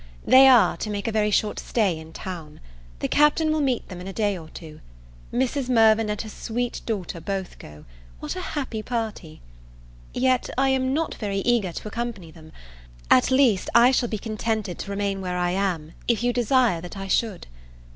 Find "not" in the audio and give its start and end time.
10.95-11.13